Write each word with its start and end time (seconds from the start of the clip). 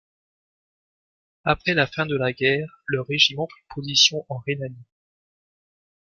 Après 1.45 1.75
la 1.75 1.85
fin 1.85 2.07
de 2.07 2.15
la 2.15 2.33
guerre, 2.33 2.81
le 2.87 3.01
régiment 3.01 3.45
prit 3.45 3.61
position 3.75 4.25
en 4.29 4.39
Rhénanie. 4.39 4.87